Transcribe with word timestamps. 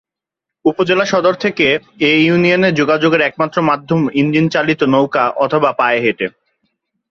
উপজেলা 0.65 1.05
সদর 1.05 1.35
থেকে 1.35 1.67
এ 2.01 2.11
ইউনিয়নে 2.25 2.69
যোগাযোগের 2.71 3.21
একমাত্র 3.21 3.57
মাধ্যম 3.61 3.99
ইঞ্জিন 4.13 4.45
চালিত 4.49 4.81
নৌকা 4.93 5.23
অথবা 5.35 5.69
পায়ে 5.73 5.99
হেঁটে। 5.99 6.27